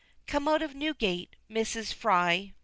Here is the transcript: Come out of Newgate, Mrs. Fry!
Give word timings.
Come 0.25 0.47
out 0.47 0.63
of 0.63 0.73
Newgate, 0.73 1.35
Mrs. 1.47 1.93
Fry! 1.93 2.55